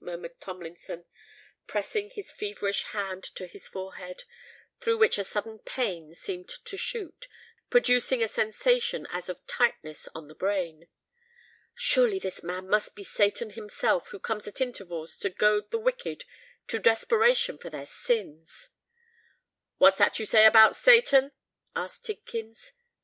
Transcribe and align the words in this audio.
murmured 0.00 0.40
Tomlinson, 0.40 1.04
pressing 1.68 2.10
his 2.10 2.32
feverish 2.32 2.82
hand 2.86 3.22
to 3.22 3.46
his 3.46 3.68
forehead, 3.68 4.24
through 4.80 4.98
which 4.98 5.16
a 5.16 5.22
sudden 5.22 5.60
pain 5.60 6.12
seemed 6.12 6.48
to 6.48 6.76
shoot, 6.76 7.28
producing 7.70 8.20
a 8.20 8.26
sensation 8.26 9.06
as 9.10 9.28
of 9.28 9.46
tightness 9.46 10.08
on 10.12 10.26
the 10.26 10.34
brain. 10.34 10.88
"Surely 11.76 12.18
this 12.18 12.42
man 12.42 12.66
must 12.68 12.96
be 12.96 13.04
Satan 13.04 13.50
himself, 13.50 14.08
who 14.08 14.18
comes 14.18 14.48
at 14.48 14.60
intervals 14.60 15.16
to 15.18 15.30
goad 15.30 15.70
the 15.70 15.78
wicked 15.78 16.24
to 16.66 16.80
desperation 16.80 17.56
for 17.56 17.70
their 17.70 17.86
sins!" 17.86 18.70
"What's 19.78 19.98
that 19.98 20.18
you 20.18 20.26
say 20.26 20.46
about 20.46 20.74
Satan?" 20.74 21.30
asked 21.76 22.06
Tidkins. 22.06 22.72